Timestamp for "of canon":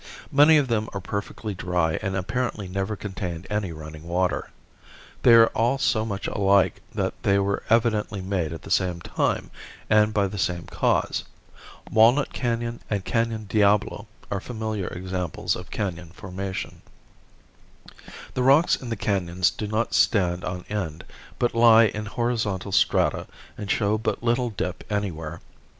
15.55-16.09